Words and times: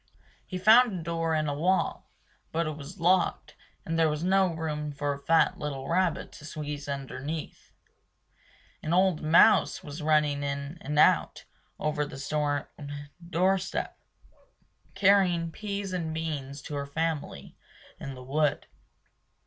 He 0.47 0.57
found 0.57 0.99
a 0.99 1.03
door 1.03 1.35
in 1.35 1.47
a 1.47 1.53
wall; 1.53 2.09
but 2.51 2.65
it 2.65 2.75
was 2.75 2.99
locked 2.99 3.53
and 3.85 3.99
there 3.99 4.09
was 4.09 4.23
no 4.23 4.51
room 4.51 4.91
for 4.91 5.13
a 5.13 5.21
fat 5.21 5.59
little 5.59 5.87
rabbit 5.87 6.31
to 6.31 6.43
squeeze 6.45 6.89
underneath. 6.89 7.71
An 8.81 8.93
old 8.95 9.21
mouse 9.21 9.83
was 9.83 10.01
running 10.01 10.41
in 10.41 10.79
and 10.81 10.97
out 10.97 11.45
over 11.79 12.03
the 12.03 12.17
stone 12.17 12.65
doorstep, 13.29 13.95
carrying 14.95 15.51
peas 15.51 15.93
and 15.93 16.11
beans 16.15 16.63
to 16.63 16.73
her 16.73 16.87
family 16.87 17.55
in 17.99 18.15
the 18.15 18.23
wood. 18.23 18.65